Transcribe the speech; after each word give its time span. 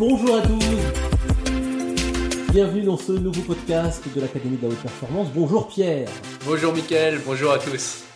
Bonjour 0.00 0.34
à 0.34 0.40
tous. 0.40 0.64
Bienvenue 2.54 2.84
dans 2.84 2.96
ce 2.96 3.12
nouveau 3.12 3.42
podcast 3.42 4.02
de 4.16 4.22
l'Académie 4.22 4.56
de 4.56 4.62
la 4.62 4.68
Haute 4.68 4.80
Performance. 4.80 5.28
Bonjour 5.34 5.68
Pierre. 5.68 6.08
Bonjour 6.46 6.72
Mickaël, 6.72 7.20
bonjour 7.26 7.52
à 7.52 7.58
tous 7.58 8.09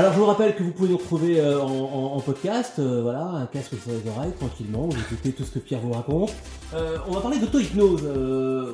alors 0.00 0.14
je 0.14 0.18
vous 0.18 0.24
rappelle 0.24 0.56
que 0.56 0.62
vous 0.62 0.72
pouvez 0.72 0.88
nous 0.88 0.96
retrouver 0.96 1.40
euh, 1.40 1.60
en, 1.60 2.18
podcast, 2.20 2.78
euh, 2.78 3.02
voilà, 3.02 3.20
un 3.20 3.44
casque 3.44 3.74
sur 3.82 3.90
les 3.90 4.10
oreilles, 4.10 4.32
tranquillement, 4.32 4.88
vous 4.88 4.98
écoutez 4.98 5.32
tout 5.32 5.44
ce 5.44 5.50
que 5.50 5.58
Pierre 5.58 5.80
vous 5.80 5.92
raconte. 5.92 6.32
Euh, 6.72 6.96
on 7.06 7.12
va 7.12 7.20
parler 7.20 7.38
d'auto-hypnose 7.38 8.06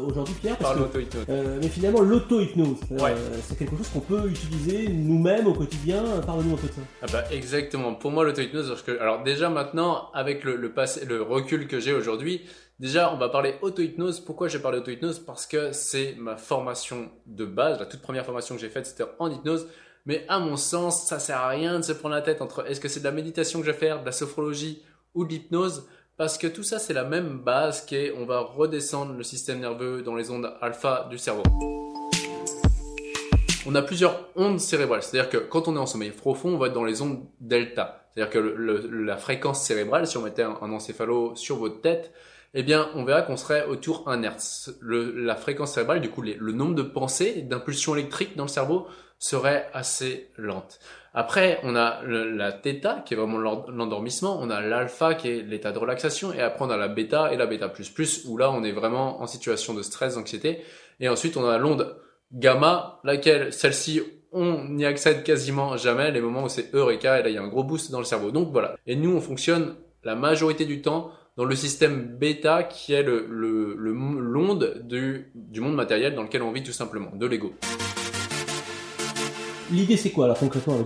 aujourd'hui 0.06 0.34
Pierre, 0.40 0.56
parce 0.56 0.76
que, 0.76 1.58
mais 1.60 1.68
finalement 1.68 2.00
l'auto-hypnose, 2.00 2.78
c'est 3.42 3.58
quelque 3.58 3.76
chose 3.76 3.88
qu'on 3.88 4.00
peut 4.00 4.28
utiliser 4.28 4.88
nous-mêmes 4.88 5.48
au 5.48 5.54
quotidien, 5.54 6.04
parle-nous 6.24 6.54
un 6.54 6.58
peu 6.58 6.68
de 6.68 6.74
ça. 6.74 6.80
Ah 7.02 7.06
bah 7.12 7.24
exactement, 7.32 7.94
pour 7.94 8.12
moi 8.12 8.22
l'auto-hypnose, 8.22 8.72
alors 9.00 9.24
déjà 9.24 9.48
maintenant, 9.48 10.10
avec 10.14 10.44
le, 10.44 10.54
le, 10.54 10.72
passé, 10.72 11.06
le 11.06 11.22
recul 11.22 11.66
que 11.66 11.80
j'ai 11.80 11.92
aujourd'hui, 11.92 12.42
Déjà, 12.78 13.10
on 13.10 13.16
va 13.16 13.30
parler 13.30 13.54
auto-hypnose. 13.62 14.20
Pourquoi 14.20 14.48
j'ai 14.48 14.58
parlé 14.58 14.76
auto-hypnose? 14.76 15.20
Parce 15.20 15.46
que 15.46 15.72
c'est 15.72 16.14
ma 16.18 16.36
formation 16.36 17.08
de 17.24 17.46
base. 17.46 17.80
La 17.80 17.86
toute 17.86 18.02
première 18.02 18.26
formation 18.26 18.54
que 18.54 18.60
j'ai 18.60 18.68
faite, 18.68 18.84
c'était 18.84 19.06
en 19.18 19.30
hypnose. 19.30 19.66
Mais 20.06 20.24
à 20.28 20.38
mon 20.38 20.56
sens, 20.56 21.04
ça 21.04 21.18
sert 21.18 21.38
à 21.38 21.48
rien 21.48 21.80
de 21.80 21.84
se 21.84 21.92
prendre 21.92 22.14
la 22.14 22.22
tête 22.22 22.40
entre 22.40 22.64
est-ce 22.70 22.80
que 22.80 22.88
c'est 22.88 23.00
de 23.00 23.04
la 23.04 23.10
méditation 23.10 23.58
que 23.58 23.66
je 23.66 23.72
vais 23.72 23.76
faire, 23.76 24.00
de 24.00 24.06
la 24.06 24.12
sophrologie 24.12 24.82
ou 25.14 25.24
de 25.24 25.30
l'hypnose, 25.30 25.88
parce 26.16 26.38
que 26.38 26.46
tout 26.46 26.62
ça 26.62 26.78
c'est 26.78 26.92
la 26.92 27.04
même 27.04 27.40
base 27.40 27.84
qui 27.84 27.96
est 27.96 28.12
on 28.12 28.24
va 28.24 28.40
redescendre 28.40 29.14
le 29.14 29.24
système 29.24 29.60
nerveux 29.60 30.02
dans 30.02 30.14
les 30.14 30.30
ondes 30.30 30.52
alpha 30.60 31.08
du 31.10 31.18
cerveau. 31.18 31.42
On 33.66 33.74
a 33.74 33.82
plusieurs 33.82 34.28
ondes 34.36 34.60
cérébrales, 34.60 35.02
c'est-à-dire 35.02 35.28
que 35.28 35.38
quand 35.38 35.66
on 35.66 35.74
est 35.74 35.80
en 35.80 35.86
sommeil 35.86 36.12
profond, 36.12 36.50
on 36.50 36.58
va 36.58 36.68
être 36.68 36.72
dans 36.72 36.84
les 36.84 37.02
ondes 37.02 37.24
delta, 37.40 38.06
c'est-à-dire 38.14 38.32
que 38.32 38.38
la 38.38 39.16
fréquence 39.16 39.62
cérébrale, 39.62 40.06
si 40.06 40.16
on 40.16 40.22
mettait 40.22 40.44
un, 40.44 40.54
encéphalo 40.72 41.34
sur 41.34 41.56
votre 41.56 41.80
tête, 41.80 42.12
eh 42.58 42.62
bien, 42.62 42.88
on 42.94 43.04
verra 43.04 43.20
qu'on 43.20 43.36
serait 43.36 43.66
autour 43.66 44.08
1 44.08 44.22
Hz. 44.22 44.78
la 44.80 45.36
fréquence 45.36 45.72
cérébrale, 45.72 46.00
du 46.00 46.08
coup, 46.08 46.22
le 46.22 46.52
nombre 46.52 46.74
de 46.74 46.80
pensées, 46.80 47.42
d'impulsions 47.42 47.94
électriques 47.94 48.34
dans 48.34 48.44
le 48.44 48.48
cerveau 48.48 48.86
serait 49.18 49.68
assez 49.74 50.30
lente. 50.38 50.78
Après, 51.12 51.60
on 51.64 51.76
a 51.76 52.02
la 52.02 52.52
θ 52.52 53.04
qui 53.04 53.12
est 53.12 53.16
vraiment 53.16 53.36
l'endormissement, 53.38 54.38
on 54.40 54.48
a 54.48 54.62
l'alpha 54.62 55.14
qui 55.14 55.28
est 55.28 55.42
l'état 55.42 55.72
de 55.72 55.78
relaxation, 55.78 56.32
et 56.32 56.40
après 56.40 56.64
on 56.64 56.70
a 56.70 56.78
la 56.78 56.88
bêta 56.88 57.30
et 57.30 57.36
la 57.36 57.44
bêta 57.44 57.68
plus 57.68 57.90
plus, 57.90 58.24
où 58.24 58.38
là 58.38 58.50
on 58.50 58.64
est 58.64 58.72
vraiment 58.72 59.20
en 59.20 59.26
situation 59.26 59.74
de 59.74 59.82
stress, 59.82 60.14
d'anxiété. 60.14 60.62
Et 60.98 61.10
ensuite 61.10 61.36
on 61.36 61.46
a 61.46 61.58
l'onde 61.58 61.94
gamma, 62.32 63.00
laquelle 63.04 63.52
celle-ci 63.52 64.00
on 64.32 64.64
n'y 64.64 64.86
accède 64.86 65.24
quasiment 65.24 65.76
jamais, 65.76 66.10
les 66.10 66.22
moments 66.22 66.44
où 66.44 66.48
c'est 66.48 66.74
eureka, 66.74 67.20
et 67.20 67.22
là 67.22 67.28
il 67.28 67.34
y 67.34 67.38
a 67.38 67.42
un 67.42 67.48
gros 67.48 67.64
boost 67.64 67.90
dans 67.90 67.98
le 67.98 68.06
cerveau. 68.06 68.30
Donc 68.30 68.50
voilà. 68.50 68.76
Et 68.86 68.96
nous 68.96 69.14
on 69.14 69.20
fonctionne 69.20 69.76
la 70.04 70.14
majorité 70.14 70.64
du 70.64 70.80
temps 70.80 71.10
dans 71.36 71.44
le 71.44 71.54
système 71.54 72.16
bêta 72.16 72.62
qui 72.62 72.94
est 72.94 73.02
le 73.02 73.26
l'onde 73.28 74.82
du, 74.84 75.30
du 75.34 75.60
monde 75.60 75.74
matériel 75.74 76.14
dans 76.14 76.22
lequel 76.22 76.42
on 76.42 76.52
vit 76.52 76.62
tout 76.62 76.72
simplement, 76.72 77.10
de 77.14 77.26
l'ego. 77.26 77.52
L'idée, 79.70 79.96
c'est 79.96 80.10
quoi, 80.10 80.28
là, 80.28 80.34
concrètement 80.38 80.78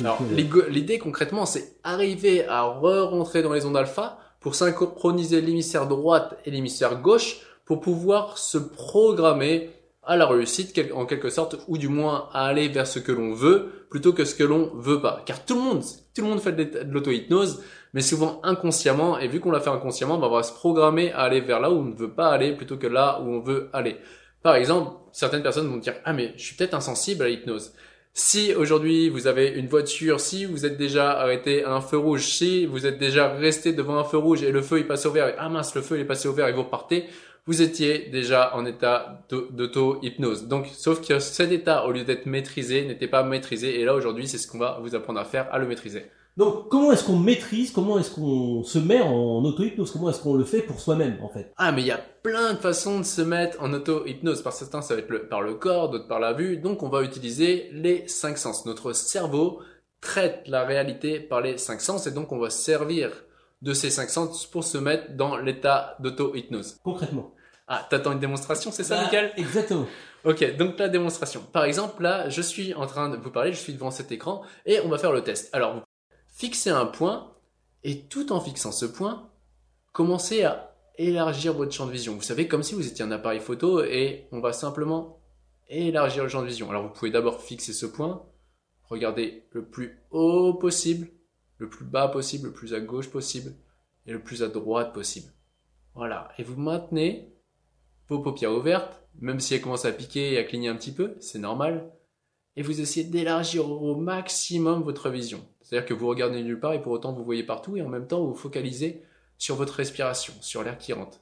Alors, 0.00 0.18
l'idée, 0.70 0.98
concrètement, 0.98 1.44
c'est 1.44 1.76
arriver 1.84 2.46
à 2.46 2.62
re-rentrer 2.62 3.42
dans 3.42 3.52
les 3.52 3.66
ondes 3.66 3.76
alpha 3.76 4.18
pour 4.40 4.54
synchroniser 4.54 5.40
l'hémisphère 5.40 5.86
droite 5.86 6.38
et 6.44 6.50
l'hémisphère 6.50 7.00
gauche 7.00 7.40
pour 7.64 7.80
pouvoir 7.80 8.38
se 8.38 8.58
programmer 8.58 9.70
à 10.06 10.16
la 10.16 10.26
réussite 10.26 10.80
en 10.94 11.06
quelque 11.06 11.30
sorte 11.30 11.56
ou 11.68 11.78
du 11.78 11.88
moins 11.88 12.28
à 12.32 12.46
aller 12.46 12.68
vers 12.68 12.86
ce 12.86 12.98
que 12.98 13.12
l'on 13.12 13.34
veut 13.34 13.86
plutôt 13.90 14.12
que 14.12 14.24
ce 14.24 14.34
que 14.34 14.44
l'on 14.44 14.70
veut 14.74 15.00
pas 15.00 15.22
car 15.26 15.44
tout 15.44 15.54
le 15.56 15.62
monde 15.62 15.82
tout 16.14 16.22
le 16.22 16.28
monde 16.28 16.40
fait 16.40 16.52
de 16.52 16.92
l'auto-hypnose 16.92 17.62
mais 17.92 18.02
souvent 18.02 18.40
inconsciemment 18.42 19.18
et 19.18 19.28
vu 19.28 19.40
qu'on 19.40 19.50
l'a 19.50 19.60
fait 19.60 19.70
inconsciemment 19.70 20.18
bah, 20.18 20.28
on 20.28 20.34
va 20.34 20.42
se 20.42 20.52
programmer 20.52 21.12
à 21.12 21.20
aller 21.20 21.40
vers 21.40 21.60
là 21.60 21.70
où 21.70 21.74
on 21.74 21.84
ne 21.84 21.96
veut 21.96 22.12
pas 22.12 22.28
aller 22.28 22.52
plutôt 22.52 22.76
que 22.76 22.86
là 22.86 23.20
où 23.20 23.28
on 23.28 23.40
veut 23.40 23.68
aller 23.72 23.96
par 24.46 24.54
exemple, 24.54 24.92
certaines 25.10 25.42
personnes 25.42 25.66
vont 25.66 25.78
dire 25.78 25.96
ah 26.04 26.12
mais 26.12 26.32
je 26.36 26.44
suis 26.44 26.54
peut-être 26.54 26.74
insensible 26.74 27.24
à 27.24 27.28
l'hypnose. 27.28 27.72
Si 28.12 28.54
aujourd'hui 28.54 29.08
vous 29.08 29.26
avez 29.26 29.48
une 29.48 29.66
voiture, 29.66 30.20
si 30.20 30.44
vous 30.44 30.64
êtes 30.64 30.76
déjà 30.76 31.18
arrêté 31.18 31.64
à 31.64 31.72
un 31.72 31.80
feu 31.80 31.98
rouge, 31.98 32.28
si 32.28 32.64
vous 32.64 32.86
êtes 32.86 32.96
déjà 32.96 33.34
resté 33.34 33.72
devant 33.72 33.98
un 33.98 34.04
feu 34.04 34.18
rouge 34.18 34.44
et 34.44 34.52
le 34.52 34.62
feu 34.62 34.78
il 34.78 34.86
passe 34.86 35.04
au 35.04 35.10
vert, 35.10 35.26
et, 35.26 35.34
ah 35.36 35.48
mince 35.48 35.74
le 35.74 35.82
feu 35.82 35.96
il 35.96 36.02
est 36.02 36.04
passé 36.04 36.28
au 36.28 36.32
vert 36.32 36.46
et 36.46 36.52
vous 36.52 36.62
repartez, 36.62 37.06
vous 37.46 37.62
étiez 37.62 38.08
déjà 38.10 38.54
en 38.56 38.66
état 38.66 39.24
d'auto-hypnose. 39.30 40.48
Donc, 40.48 40.66
sauf 40.66 41.06
que 41.06 41.18
cet 41.18 41.52
état, 41.52 41.86
au 41.86 41.92
lieu 41.92 42.04
d'être 42.04 42.26
maîtrisé, 42.26 42.84
n'était 42.84 43.08
pas 43.08 43.22
maîtrisé. 43.22 43.80
Et 43.80 43.84
là, 43.84 43.94
aujourd'hui, 43.94 44.26
c'est 44.26 44.38
ce 44.38 44.48
qu'on 44.48 44.58
va 44.58 44.78
vous 44.82 44.94
apprendre 44.94 45.20
à 45.20 45.24
faire, 45.24 45.52
à 45.52 45.58
le 45.58 45.66
maîtriser. 45.66 46.06
Donc, 46.36 46.68
comment 46.68 46.92
est-ce 46.92 47.04
qu'on 47.04 47.16
maîtrise, 47.16 47.70
comment 47.70 47.98
est-ce 47.98 48.10
qu'on 48.10 48.62
se 48.62 48.78
met 48.78 49.00
en 49.00 49.42
auto-hypnose, 49.42 49.90
comment 49.90 50.10
est-ce 50.10 50.20
qu'on 50.20 50.34
le 50.34 50.44
fait 50.44 50.60
pour 50.60 50.80
soi-même, 50.80 51.16
en 51.22 51.30
fait? 51.30 51.52
Ah, 51.56 51.72
mais 51.72 51.80
il 51.80 51.86
y 51.86 51.92
a 51.92 52.00
plein 52.22 52.52
de 52.52 52.58
façons 52.58 52.98
de 52.98 53.04
se 53.04 53.22
mettre 53.22 53.62
en 53.62 53.72
auto-hypnose. 53.72 54.42
Par 54.42 54.52
certains, 54.52 54.82
ça 54.82 54.94
va 54.94 55.00
être 55.00 55.28
par 55.30 55.40
le 55.40 55.54
corps, 55.54 55.88
d'autres 55.88 56.08
par 56.08 56.20
la 56.20 56.34
vue. 56.34 56.58
Donc, 56.58 56.82
on 56.82 56.90
va 56.90 57.02
utiliser 57.02 57.70
les 57.72 58.06
cinq 58.06 58.36
sens. 58.36 58.66
Notre 58.66 58.92
cerveau 58.92 59.62
traite 60.00 60.42
la 60.46 60.64
réalité 60.64 61.20
par 61.20 61.40
les 61.40 61.58
cinq 61.58 61.80
sens 61.80 62.06
et 62.06 62.10
donc 62.10 62.30
on 62.30 62.38
va 62.38 62.50
servir 62.50 63.10
de 63.62 63.72
ces 63.72 63.90
cinq 63.90 64.10
sens 64.10 64.46
pour 64.46 64.62
se 64.62 64.78
mettre 64.78 65.16
dans 65.16 65.36
l'état 65.36 65.96
d'auto-hypnose. 66.00 66.78
Concrètement. 66.84 67.32
Ah, 67.68 67.86
t'attends 67.88 68.12
une 68.12 68.20
démonstration, 68.20 68.70
c'est 68.70 68.84
ça, 68.84 69.08
bah, 69.10 69.18
Exactement. 69.36 69.86
Ok, 70.24 70.56
donc 70.56 70.78
la 70.78 70.88
démonstration. 70.88 71.42
Par 71.52 71.64
exemple, 71.64 72.02
là, 72.02 72.28
je 72.28 72.42
suis 72.42 72.74
en 72.74 72.86
train 72.86 73.08
de 73.08 73.16
vous 73.16 73.30
parler, 73.30 73.52
je 73.52 73.58
suis 73.58 73.72
devant 73.72 73.90
cet 73.90 74.12
écran 74.12 74.42
et 74.64 74.80
on 74.80 74.88
va 74.88 74.98
faire 74.98 75.12
le 75.12 75.22
test. 75.22 75.48
Alors, 75.52 75.82
Fixez 76.36 76.68
un 76.68 76.84
point 76.84 77.34
et 77.82 78.02
tout 78.08 78.30
en 78.30 78.42
fixant 78.42 78.70
ce 78.70 78.84
point, 78.84 79.30
commencez 79.94 80.44
à 80.44 80.76
élargir 80.98 81.54
votre 81.54 81.72
champ 81.72 81.86
de 81.86 81.92
vision. 81.92 82.14
Vous 82.14 82.20
savez, 82.20 82.46
comme 82.46 82.62
si 82.62 82.74
vous 82.74 82.86
étiez 82.86 83.06
un 83.06 83.10
appareil 83.10 83.40
photo 83.40 83.82
et 83.82 84.28
on 84.32 84.40
va 84.40 84.52
simplement 84.52 85.22
élargir 85.68 86.24
le 86.24 86.28
champ 86.28 86.42
de 86.42 86.46
vision. 86.46 86.68
Alors 86.68 86.82
vous 86.82 86.92
pouvez 86.92 87.10
d'abord 87.10 87.40
fixer 87.40 87.72
ce 87.72 87.86
point, 87.86 88.22
regardez 88.82 89.48
le 89.52 89.64
plus 89.64 90.02
haut 90.10 90.52
possible, 90.52 91.08
le 91.56 91.70
plus 91.70 91.86
bas 91.86 92.08
possible, 92.08 92.48
le 92.48 92.52
plus 92.52 92.74
à 92.74 92.80
gauche 92.80 93.08
possible 93.08 93.54
et 94.04 94.12
le 94.12 94.22
plus 94.22 94.42
à 94.42 94.48
droite 94.48 94.92
possible. 94.92 95.32
Voilà, 95.94 96.28
et 96.36 96.42
vous 96.42 96.60
maintenez 96.60 97.34
vos 98.08 98.20
paupières 98.20 98.52
ouvertes, 98.52 99.02
même 99.20 99.40
si 99.40 99.54
elles 99.54 99.60
commencent 99.60 99.84
à 99.84 99.92
piquer 99.92 100.34
et 100.34 100.38
à 100.38 100.44
cligner 100.44 100.68
un 100.68 100.76
petit 100.76 100.92
peu, 100.92 101.16
c'est 101.20 101.38
normal, 101.38 101.90
et 102.56 102.62
vous 102.62 102.80
essayez 102.80 103.06
d'élargir 103.06 103.70
au 103.70 103.96
maximum 103.96 104.82
votre 104.82 105.10
vision. 105.10 105.46
C'est-à-dire 105.60 105.86
que 105.86 105.94
vous 105.94 106.08
regardez 106.08 106.42
nulle 106.42 106.60
part 106.60 106.72
et 106.72 106.80
pour 106.80 106.92
autant 106.92 107.12
vous 107.12 107.24
voyez 107.24 107.42
partout 107.42 107.76
et 107.76 107.82
en 107.82 107.88
même 107.88 108.06
temps 108.06 108.24
vous 108.24 108.34
focalisez 108.34 109.02
sur 109.36 109.56
votre 109.56 109.74
respiration, 109.74 110.32
sur 110.40 110.62
l'air 110.62 110.78
qui 110.78 110.92
rentre. 110.92 111.20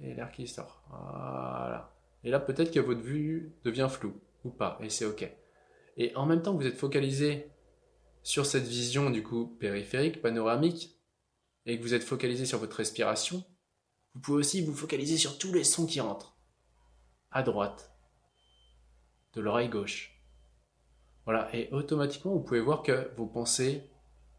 Et 0.00 0.14
l'air 0.14 0.30
qui 0.30 0.46
sort. 0.46 0.84
Voilà. 0.90 1.92
Et 2.22 2.30
là 2.30 2.38
peut-être 2.38 2.70
que 2.70 2.80
votre 2.80 3.00
vue 3.00 3.52
devient 3.64 3.88
floue 3.90 4.14
ou 4.44 4.50
pas 4.50 4.78
et 4.80 4.90
c'est 4.90 5.06
ok. 5.06 5.28
Et 5.96 6.14
en 6.14 6.26
même 6.26 6.42
temps 6.42 6.54
vous 6.54 6.66
êtes 6.66 6.76
focalisé 6.76 7.50
sur 8.22 8.46
cette 8.46 8.66
vision 8.66 9.10
du 9.10 9.22
coup 9.22 9.46
périphérique, 9.58 10.20
panoramique, 10.20 10.96
et 11.64 11.78
que 11.78 11.82
vous 11.82 11.94
êtes 11.94 12.04
focalisé 12.04 12.44
sur 12.44 12.58
votre 12.58 12.76
respiration, 12.76 13.44
vous 14.16 14.22
pouvez 14.22 14.38
aussi 14.38 14.62
vous 14.62 14.74
focaliser 14.74 15.18
sur 15.18 15.36
tous 15.36 15.52
les 15.52 15.62
sons 15.62 15.84
qui 15.84 16.00
rentrent. 16.00 16.34
À 17.30 17.42
droite, 17.42 17.92
de 19.34 19.42
l'oreille 19.42 19.68
gauche, 19.68 20.16
voilà, 21.26 21.54
et 21.54 21.68
automatiquement, 21.70 22.32
vous 22.32 22.40
pouvez 22.40 22.60
voir 22.60 22.82
que 22.82 23.10
vos 23.18 23.26
pensées 23.26 23.82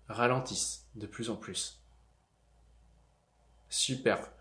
ralentissent 0.07 0.88
de 0.95 1.05
plus 1.05 1.29
en 1.29 1.35
plus. 1.35 1.83
Super. 3.69 4.31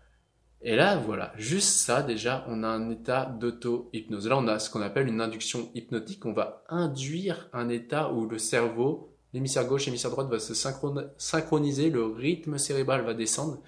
Et 0.61 0.75
là, 0.75 0.97
voilà, 0.97 1.33
juste 1.35 1.69
ça, 1.69 2.01
déjà, 2.01 2.43
on 2.47 2.63
a 2.63 2.67
un 2.67 2.89
état 2.89 3.25
d'auto-hypnose. 3.25 4.27
Là, 4.27 4.37
on 4.39 4.47
a 4.47 4.57
ce 4.57 4.71
qu'on 4.71 4.81
appelle 4.81 5.07
une 5.07 5.21
induction 5.21 5.69
hypnotique. 5.75 6.25
On 6.25 6.33
va 6.33 6.63
induire 6.67 7.47
un 7.53 7.69
état 7.69 8.11
où 8.11 8.25
le 8.25 8.39
cerveau, 8.39 9.13
l'hémisphère 9.33 9.67
gauche 9.67 9.83
et 9.83 9.85
l'hémisphère 9.91 10.09
droite 10.09 10.29
va 10.29 10.39
se 10.39 10.55
synchroniser, 10.55 11.91
le 11.91 12.05
rythme 12.05 12.57
cérébral 12.57 13.03
va 13.03 13.13
descendre. 13.13 13.61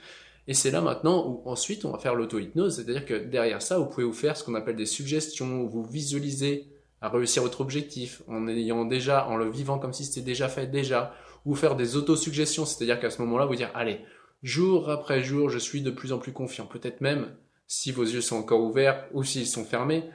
Et 0.50 0.56
c'est 0.56 0.72
là 0.72 0.82
maintenant 0.82 1.28
où 1.28 1.44
ensuite 1.46 1.86
on 1.86 1.92
va 1.92 2.00
faire 2.00 2.16
l'auto-hypnose, 2.16 2.78
c'est-à-dire 2.78 3.06
que 3.06 3.14
derrière 3.14 3.62
ça, 3.62 3.78
vous 3.78 3.86
pouvez 3.86 4.04
vous 4.04 4.14
faire 4.14 4.36
ce 4.36 4.44
qu'on 4.44 4.56
appelle 4.56 4.76
des 4.76 4.88
suggestions, 4.88 5.68
vous 5.68 5.84
visualisez 5.84 6.66
à 7.02 7.10
réussir 7.10 7.44
votre 7.44 7.62
objectif 7.62 8.24
en 8.28 8.48
ayant 8.48 8.84
déjà, 8.84 9.28
en 9.28 9.38
le 9.38 9.48
vivant 9.48 9.78
comme 9.78 9.94
si 9.94 10.06
c'était 10.06 10.26
déjà 10.26 10.50
fait 10.50 10.66
déjà, 10.66 11.14
ou 11.46 11.54
faire 11.54 11.76
des 11.76 11.98
autosuggestions, 11.98 12.66
c'est-à-dire 12.66 13.00
qu'à 13.00 13.12
ce 13.12 13.22
moment-là, 13.22 13.46
vous 13.46 13.56
dire, 13.56 13.70
allez, 13.76 14.00
jour 14.42 14.90
après 14.90 15.22
jour, 15.22 15.52
je 15.52 15.60
suis 15.60 15.84
de 15.84 15.92
plus 15.92 16.14
en 16.14 16.18
plus 16.18 16.34
confiant. 16.34 16.66
Peut-être 16.66 17.00
même, 17.00 17.28
si 17.68 17.92
vos 17.92 18.04
yeux 18.04 18.22
sont 18.22 18.38
encore 18.38 18.62
ouverts 18.62 19.06
ou 19.14 19.24
s'ils 19.24 19.46
sont 19.46 19.66
fermés, 19.66 20.10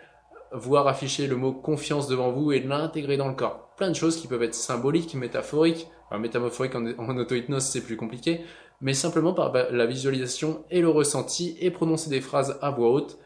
voir 0.53 0.89
afficher 0.89 1.29
le 1.29 1.37
mot 1.37 1.53
confiance 1.53 2.09
devant 2.09 2.33
vous 2.33 2.51
et 2.51 2.59
l'intégrer 2.59 3.17
dans 3.17 3.29
le 3.29 3.35
corps. 3.35 3.73
Plein 3.77 3.89
de 3.89 3.95
choses 3.95 4.17
qui 4.17 4.27
peuvent 4.27 4.43
être 4.43 4.57
symboliques, 4.57 5.15
métaphoriques. 5.15 5.87
Alors, 6.11 6.21
métaphorique 6.21 6.75
en, 6.75 6.87
en 6.99 7.17
auto-hypnose, 7.19 7.63
c'est 7.63 7.83
plus 7.83 7.97
compliqué, 7.97 8.41
mais 8.81 8.95
simplement 8.95 9.33
par 9.33 9.53
la 9.53 9.87
visualisation 9.87 10.65
et 10.71 10.81
le 10.81 10.89
ressenti 10.89 11.57
et 11.61 11.71
prononcer 11.71 12.11
des 12.11 12.21
phrases 12.21 12.59
à 12.61 12.71
voix 12.71 12.91
haute 12.91 13.19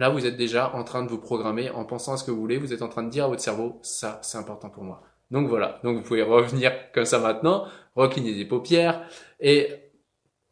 Là, 0.00 0.08
vous 0.08 0.24
êtes 0.24 0.38
déjà 0.38 0.74
en 0.74 0.82
train 0.82 1.04
de 1.04 1.10
vous 1.10 1.18
programmer 1.18 1.68
en 1.68 1.84
pensant 1.84 2.14
à 2.14 2.16
ce 2.16 2.24
que 2.24 2.30
vous 2.30 2.40
voulez. 2.40 2.56
Vous 2.56 2.72
êtes 2.72 2.80
en 2.80 2.88
train 2.88 3.02
de 3.02 3.10
dire 3.10 3.26
à 3.26 3.28
votre 3.28 3.42
cerveau, 3.42 3.78
ça, 3.82 4.18
c'est 4.22 4.38
important 4.38 4.70
pour 4.70 4.82
moi. 4.82 5.02
Donc 5.30 5.46
voilà, 5.46 5.78
donc 5.84 5.98
vous 5.98 6.02
pouvez 6.02 6.22
revenir 6.22 6.72
comme 6.94 7.04
ça 7.04 7.18
maintenant, 7.18 7.66
recliner 7.94 8.34
des 8.34 8.46
paupières 8.46 9.06
et 9.40 9.68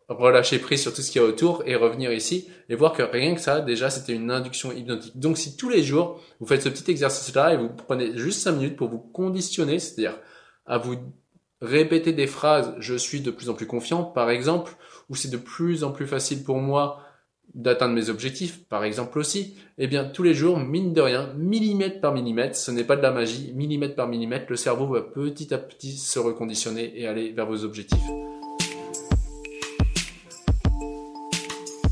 relâcher 0.08 0.58
prise 0.58 0.82
sur 0.82 0.92
tout 0.92 1.00
ce 1.00 1.10
qu'il 1.10 1.22
y 1.22 1.24
a 1.24 1.26
autour 1.26 1.62
et 1.66 1.76
revenir 1.76 2.12
ici 2.12 2.48
et 2.68 2.74
voir 2.74 2.92
que 2.92 3.02
rien 3.02 3.34
que 3.34 3.40
ça, 3.40 3.60
déjà, 3.60 3.88
c'était 3.88 4.12
une 4.12 4.30
induction 4.30 4.70
hypnotique. 4.70 5.18
Donc 5.18 5.38
si 5.38 5.56
tous 5.56 5.70
les 5.70 5.82
jours, 5.82 6.20
vous 6.40 6.46
faites 6.46 6.62
ce 6.62 6.68
petit 6.68 6.90
exercice-là 6.90 7.54
et 7.54 7.56
vous 7.56 7.70
prenez 7.70 8.18
juste 8.18 8.42
5 8.42 8.52
minutes 8.52 8.76
pour 8.76 8.88
vous 8.88 9.00
conditionner, 9.00 9.78
c'est-à-dire 9.78 10.18
à 10.66 10.76
vous 10.76 10.96
répéter 11.60 12.12
des 12.12 12.26
phrases, 12.26 12.75
je 12.78 12.94
suis 12.94 13.20
de 13.20 13.31
plus 13.31 13.49
en 13.49 13.55
plus 13.55 13.66
confiant, 13.66 14.05
par 14.05 14.31
exemple, 14.31 14.76
ou 15.08 15.16
c'est 15.16 15.31
de 15.31 15.37
plus 15.37 15.84
en 15.84 15.93
plus 15.93 16.06
facile 16.06 16.44
pour 16.44 16.58
moi 16.58 17.02
d'atteindre 17.55 17.94
mes 17.94 18.10
objectifs, 18.10 18.69
par 18.69 18.84
exemple 18.84 19.19
aussi, 19.19 19.56
eh 19.78 19.87
bien 19.87 20.05
tous 20.05 20.22
les 20.22 20.34
jours, 20.34 20.58
mine 20.58 20.93
de 20.93 21.00
rien, 21.00 21.32
millimètre 21.37 22.00
par 22.00 22.12
millimètre, 22.12 22.56
ce 22.56 22.70
n'est 22.70 22.84
pas 22.84 22.96
de 22.96 23.02
la 23.02 23.10
magie, 23.10 23.52
millimètre 23.55 23.96
par 23.96 24.06
millimètre, 24.06 24.46
le 24.50 24.56
cerveau 24.56 24.87
va 24.87 25.00
petit 25.00 25.52
à 25.55 25.58
petit 25.58 25.96
se 25.96 26.19
reconditionner 26.19 26.93
et 27.00 27.06
aller 27.06 27.32
vers 27.32 27.46
vos 27.46 27.64
objectifs. 27.64 28.04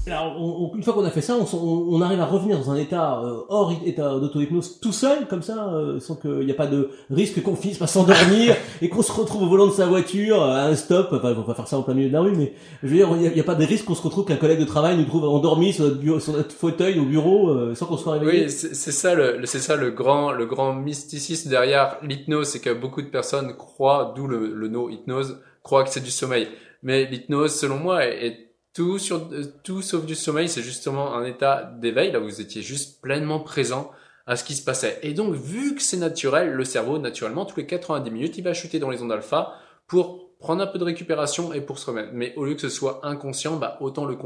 Alors, 0.09 0.37
une 0.77 0.85
fois 0.85 0.95
qu'on 0.95 1.05
a 1.05 1.11
fait 1.11 1.21
ça, 1.21 1.37
on, 1.37 2.01
arrive 2.01 2.21
à 2.21 2.27
revenir 2.27 2.57
dans 2.57 2.71
un 2.71 2.77
état 2.77 3.21
euh, 3.25 3.41
hors 3.49 3.73
état 3.85 4.21
d'auto-hypnose 4.21 4.79
tout 4.79 4.93
seul, 4.93 5.27
comme 5.27 5.43
ça, 5.43 5.69
euh, 5.73 5.99
sans 5.99 6.15
qu'il 6.15 6.47
n'y 6.47 6.53
a 6.53 6.55
pas 6.55 6.69
de 6.69 6.91
risque 7.11 7.43
qu'on 7.43 7.57
finisse 7.57 7.79
par 7.79 7.89
s'endormir 7.89 8.55
et 8.83 8.89
qu'on 8.89 9.03
se 9.03 9.11
retrouve 9.11 9.43
au 9.43 9.49
volant 9.49 9.67
de 9.67 9.73
sa 9.73 9.87
voiture 9.87 10.45
à 10.45 10.67
un 10.67 10.77
stop. 10.77 11.09
Enfin, 11.11 11.33
on 11.33 11.41
va 11.41 11.43
pas 11.43 11.55
faire 11.55 11.67
ça 11.67 11.79
en 11.79 11.83
plein 11.83 11.95
milieu 11.95 12.07
de 12.07 12.13
la 12.13 12.21
rue, 12.21 12.37
mais 12.37 12.53
je 12.85 12.89
veux 12.89 12.95
dire, 12.95 13.09
il 13.17 13.33
n'y 13.33 13.41
a, 13.41 13.45
pas 13.45 13.57
de 13.57 13.65
risque 13.65 13.87
qu'on 13.87 13.97
se 13.97 14.03
retrouve 14.03 14.27
qu'un 14.27 14.37
collègue 14.37 14.61
de 14.61 14.65
travail 14.65 14.97
nous 14.97 15.07
trouve 15.07 15.25
endormi 15.25 15.73
sur 15.73 15.85
notre, 15.85 15.99
bureau, 15.99 16.21
sur 16.21 16.35
notre 16.35 16.55
fauteuil 16.55 17.01
au 17.01 17.05
bureau 17.05 17.49
euh, 17.51 17.75
sans 17.75 17.87
qu'on 17.87 17.97
soit 17.97 18.13
réveillé. 18.13 18.45
Oui, 18.45 18.51
c'est 18.51 18.93
ça 18.93 19.17
le, 19.17 19.41
c'est 19.45 19.59
ça 19.59 19.75
le 19.75 19.91
grand, 19.91 20.31
le 20.31 20.47
grand 20.47 20.73
mysticisme 20.73 21.51
derrière 21.51 21.97
l'hypnose, 22.03 22.47
c'est 22.47 22.61
que 22.61 22.73
beaucoup 22.73 23.03
de 23.03 23.09
personnes 23.09 23.57
croient, 23.57 24.13
d'où 24.15 24.29
le, 24.29 24.55
le 24.55 24.69
no 24.69 24.89
hypnose, 24.89 25.41
croient 25.65 25.83
que 25.83 25.91
c'est 25.91 26.05
du 26.05 26.13
sommeil. 26.13 26.47
Mais 26.85 27.07
l'hypnose, 27.07 27.57
selon 27.57 27.79
moi, 27.79 28.07
est 28.07 28.46
tout, 28.77 28.99
sur, 28.99 29.31
tout 29.63 29.81
sauf 29.81 30.05
du 30.05 30.15
sommeil, 30.15 30.51
c'est 30.51 30.61
justement 30.61 31.15
un 31.15 31.25
état 31.25 31.63
d'éveil, 31.63 32.13
là 32.13 32.21
où 32.21 32.25
vous 32.25 32.43
étiez 32.43 32.61
juste 32.61 33.01
pleinement 33.01 33.41
présent 33.41 33.91
à 34.27 34.37
ce 34.37 34.45
qui 34.45 34.55
se 34.55 34.63
passait. 34.63 34.99
Et 35.03 35.15
donc, 35.15 35.35
vu 35.35 35.75
que 35.75 35.81
c'est 35.81 35.97
naturel, 35.97 36.51
le 36.51 36.65
cerveau, 36.65 36.99
naturellement, 36.99 37.47
tous 37.47 37.57
les 37.57 37.65
90 37.65 38.11
minutes, 38.11 38.37
il 38.37 38.45
va 38.45 38.53
chuter 38.53 38.79
dans 38.79 38.91
les 38.91 39.01
ondes 39.01 39.13
alpha 39.13 39.55
pour 39.87 40.29
prendre 40.39 40.63
un 40.63 40.67
peu 40.67 40.79
de 40.79 40.85
récupération 40.85 41.55
et 41.55 41.63
pour 41.63 41.79
se 41.79 41.87
remettre. 41.87 42.11
Mais 42.13 42.35
au 42.37 42.45
lieu 42.45 42.55
que 42.55 42.61
ce 42.61 42.69
soit 42.69 43.01
inconscient, 43.03 43.57
bah, 43.57 43.79
autant 43.81 44.05
le, 44.05 44.19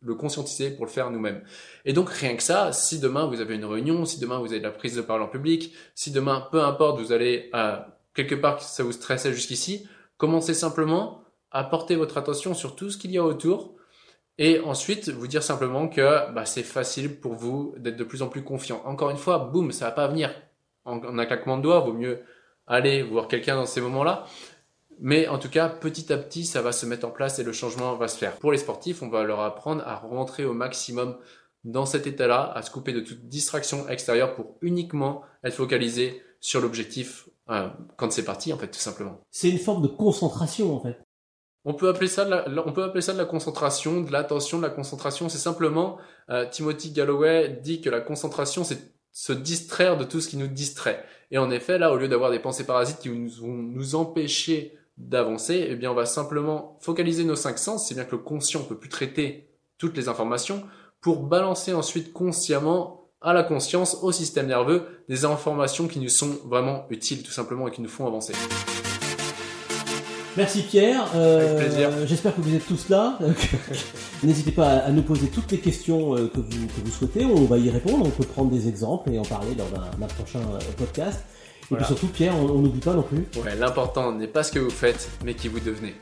le 0.00 0.14
conscientiser 0.16 0.70
pour 0.70 0.84
le 0.84 0.90
faire 0.90 1.12
nous-mêmes. 1.12 1.40
Et 1.84 1.92
donc, 1.92 2.10
rien 2.10 2.34
que 2.34 2.42
ça, 2.42 2.72
si 2.72 2.98
demain 2.98 3.26
vous 3.26 3.40
avez 3.40 3.54
une 3.54 3.66
réunion, 3.66 4.04
si 4.04 4.18
demain 4.18 4.40
vous 4.40 4.46
avez 4.46 4.58
de 4.58 4.64
la 4.64 4.72
prise 4.72 4.96
de 4.96 5.02
parole 5.02 5.22
en 5.22 5.28
public, 5.28 5.72
si 5.94 6.10
demain, 6.10 6.48
peu 6.50 6.60
importe, 6.60 7.00
vous 7.00 7.12
allez 7.12 7.50
à 7.52 8.00
quelque 8.14 8.34
part 8.34 8.60
ça 8.60 8.82
vous 8.82 8.90
stressait 8.90 9.32
jusqu'ici, 9.32 9.86
commencez 10.16 10.54
simplement 10.54 11.22
à 11.52 11.62
porter 11.62 11.94
votre 11.94 12.18
attention 12.18 12.52
sur 12.52 12.74
tout 12.74 12.90
ce 12.90 12.98
qu'il 12.98 13.12
y 13.12 13.18
a 13.18 13.22
autour, 13.22 13.76
et 14.38 14.60
ensuite, 14.60 15.10
vous 15.10 15.26
dire 15.26 15.42
simplement 15.42 15.88
que 15.88 16.32
bah, 16.32 16.46
c'est 16.46 16.62
facile 16.62 17.20
pour 17.20 17.34
vous 17.34 17.74
d'être 17.78 17.96
de 17.96 18.04
plus 18.04 18.22
en 18.22 18.28
plus 18.28 18.42
confiant. 18.42 18.82
Encore 18.84 19.10
une 19.10 19.16
fois, 19.16 19.38
boum, 19.38 19.72
ça 19.72 19.86
va 19.86 19.90
pas 19.92 20.08
venir 20.08 20.34
en, 20.84 21.18
un 21.18 21.26
claquement 21.26 21.58
de 21.58 21.62
doigts. 21.62 21.80
Vaut 21.80 21.92
mieux 21.92 22.20
aller 22.66 23.02
voir 23.02 23.28
quelqu'un 23.28 23.56
dans 23.56 23.66
ces 23.66 23.80
moments-là. 23.80 24.24
Mais 25.00 25.28
en 25.28 25.38
tout 25.38 25.50
cas, 25.50 25.68
petit 25.68 26.12
à 26.12 26.16
petit, 26.16 26.44
ça 26.44 26.62
va 26.62 26.72
se 26.72 26.86
mettre 26.86 27.06
en 27.06 27.10
place 27.10 27.38
et 27.38 27.42
le 27.42 27.52
changement 27.52 27.94
va 27.96 28.08
se 28.08 28.16
faire. 28.16 28.36
Pour 28.36 28.52
les 28.52 28.58
sportifs, 28.58 29.02
on 29.02 29.08
va 29.08 29.24
leur 29.24 29.40
apprendre 29.40 29.82
à 29.86 29.96
rentrer 29.96 30.44
au 30.44 30.54
maximum 30.54 31.18
dans 31.64 31.86
cet 31.86 32.06
état-là, 32.06 32.52
à 32.54 32.62
se 32.62 32.70
couper 32.70 32.92
de 32.92 33.00
toute 33.00 33.28
distraction 33.28 33.88
extérieure 33.88 34.34
pour 34.34 34.56
uniquement 34.62 35.22
être 35.44 35.54
focalisé 35.54 36.22
sur 36.40 36.60
l'objectif 36.60 37.28
euh, 37.50 37.68
quand 37.96 38.12
c'est 38.12 38.24
parti, 38.24 38.52
en 38.52 38.58
fait, 38.58 38.68
tout 38.68 38.78
simplement. 38.80 39.20
C'est 39.30 39.50
une 39.50 39.58
forme 39.58 39.82
de 39.82 39.88
concentration, 39.88 40.74
en 40.76 40.80
fait. 40.80 41.01
On 41.64 41.74
peut 41.74 41.88
appeler 41.88 42.08
ça 42.08 42.24
de 42.24 42.30
la, 42.30 42.44
on 42.66 42.72
peut 42.72 42.82
appeler 42.82 43.02
ça 43.02 43.12
de 43.12 43.18
la 43.18 43.24
concentration, 43.24 44.00
de 44.00 44.10
l'attention, 44.10 44.58
de 44.58 44.62
la 44.64 44.70
concentration. 44.70 45.28
C'est 45.28 45.38
simplement, 45.38 45.98
euh, 46.30 46.44
Timothy 46.50 46.90
Galloway 46.90 47.60
dit 47.62 47.80
que 47.80 47.90
la 47.90 48.00
concentration, 48.00 48.64
c'est 48.64 48.92
se 49.12 49.32
distraire 49.32 49.98
de 49.98 50.04
tout 50.04 50.20
ce 50.20 50.28
qui 50.28 50.38
nous 50.38 50.48
distrait. 50.48 51.04
Et 51.30 51.38
en 51.38 51.50
effet, 51.50 51.78
là, 51.78 51.92
au 51.92 51.96
lieu 51.96 52.08
d'avoir 52.08 52.30
des 52.30 52.38
pensées 52.38 52.64
parasites 52.64 52.98
qui 52.98 53.10
nous, 53.10 53.28
vont 53.28 53.52
nous 53.52 53.94
empêcher 53.94 54.76
d'avancer, 54.96 55.66
eh 55.68 55.76
bien, 55.76 55.90
on 55.90 55.94
va 55.94 56.06
simplement 56.06 56.78
focaliser 56.80 57.24
nos 57.24 57.36
cinq 57.36 57.58
sens, 57.58 57.86
c'est 57.86 57.94
bien 57.94 58.04
que 58.04 58.16
le 58.16 58.22
conscient 58.22 58.62
peut 58.62 58.78
plus 58.78 58.88
traiter 58.88 59.50
toutes 59.78 59.96
les 59.96 60.08
informations, 60.08 60.62
pour 61.00 61.24
balancer 61.24 61.74
ensuite 61.74 62.12
consciemment 62.12 63.10
à 63.20 63.32
la 63.32 63.42
conscience, 63.42 63.98
au 64.02 64.12
système 64.12 64.46
nerveux, 64.46 65.04
des 65.08 65.24
informations 65.24 65.88
qui 65.88 66.00
nous 66.00 66.08
sont 66.08 66.38
vraiment 66.46 66.86
utiles, 66.90 67.22
tout 67.22 67.30
simplement, 67.30 67.68
et 67.68 67.70
qui 67.70 67.82
nous 67.82 67.88
font 67.88 68.06
avancer. 68.06 68.32
Merci 70.36 70.62
Pierre. 70.62 71.04
Euh, 71.14 72.06
J'espère 72.06 72.34
que 72.34 72.40
vous 72.40 72.54
êtes 72.54 72.66
tous 72.66 72.88
là. 72.88 73.18
N'hésitez 74.22 74.52
pas 74.52 74.78
à, 74.78 74.90
nous 74.90 75.02
poser 75.02 75.28
toutes 75.28 75.50
les 75.52 75.58
questions 75.58 76.14
euh, 76.14 76.28
que, 76.28 76.38
vous, 76.38 76.66
que 76.66 76.80
vous 76.84 76.90
souhaitez. 76.90 77.24
On 77.24 77.44
va 77.44 77.58
y 77.58 77.70
répondre. 77.70 78.06
On 78.06 78.10
peut 78.10 78.24
prendre 78.24 78.50
des 78.50 78.68
exemples 78.68 79.10
et 79.10 79.18
en 79.18 79.24
parler 79.24 79.54
lors 79.56 79.68
d'un 79.68 80.06
prochain 80.06 80.40
euh, 80.40 80.58
podcast. 80.76 81.24
Et 81.70 81.74
puis 81.74 81.84
surtout, 81.84 82.08
Pierre, 82.08 82.34
on 82.36 82.58
n'oublie 82.58 82.80
pas 82.80 82.92
non 82.92 83.02
plus. 83.02 83.26
Ouais, 83.42 83.56
l'important 83.56 84.12
n'est 84.12 84.26
pas 84.26 84.42
ce 84.42 84.52
que 84.52 84.58
vous 84.58 84.70
faites, 84.70 85.08
mais 85.24 85.34
qui 85.34 85.48
vous 85.48 85.60
devenez. 85.60 85.94